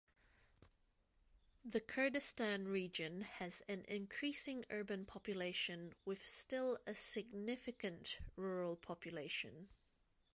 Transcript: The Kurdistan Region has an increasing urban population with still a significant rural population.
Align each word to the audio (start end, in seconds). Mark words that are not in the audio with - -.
The 1.63 1.79
Kurdistan 1.79 2.67
Region 2.67 3.21
has 3.21 3.61
an 3.69 3.85
increasing 3.87 4.65
urban 4.71 5.05
population 5.05 5.93
with 6.05 6.25
still 6.25 6.79
a 6.87 6.95
significant 6.95 8.17
rural 8.35 8.75
population. 8.77 9.69